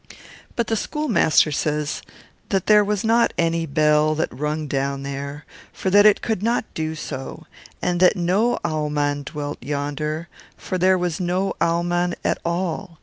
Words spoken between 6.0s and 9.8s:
it could not do so; and that no Au mann dwelt